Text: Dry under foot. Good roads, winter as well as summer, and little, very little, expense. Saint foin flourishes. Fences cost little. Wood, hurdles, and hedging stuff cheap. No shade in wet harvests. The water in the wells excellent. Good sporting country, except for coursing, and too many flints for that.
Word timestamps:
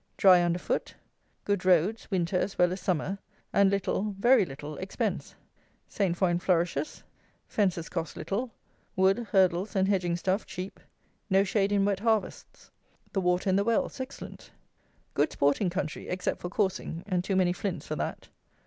Dry 0.17 0.41
under 0.43 0.57
foot. 0.57 0.95
Good 1.45 1.63
roads, 1.63 2.09
winter 2.09 2.35
as 2.35 2.57
well 2.57 2.73
as 2.73 2.81
summer, 2.81 3.19
and 3.53 3.69
little, 3.69 4.15
very 4.17 4.45
little, 4.47 4.75
expense. 4.77 5.35
Saint 5.87 6.17
foin 6.17 6.39
flourishes. 6.39 7.03
Fences 7.47 7.87
cost 7.87 8.17
little. 8.17 8.49
Wood, 8.95 9.19
hurdles, 9.31 9.75
and 9.75 9.87
hedging 9.87 10.15
stuff 10.15 10.47
cheap. 10.47 10.79
No 11.29 11.43
shade 11.43 11.71
in 11.71 11.85
wet 11.85 11.99
harvests. 11.99 12.71
The 13.13 13.21
water 13.21 13.47
in 13.51 13.57
the 13.57 13.63
wells 13.63 13.99
excellent. 13.99 14.49
Good 15.13 15.33
sporting 15.33 15.69
country, 15.69 16.07
except 16.07 16.41
for 16.41 16.49
coursing, 16.49 17.03
and 17.05 17.23
too 17.23 17.35
many 17.35 17.53
flints 17.53 17.85
for 17.85 17.95
that. 17.97 18.29